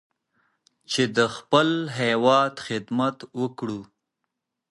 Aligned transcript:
چې 0.91 1.03
د 1.17 1.19
خپل 1.35 1.69
هېواد 1.99 2.53
خدمت 2.67 3.17
وکړو. 3.41 3.81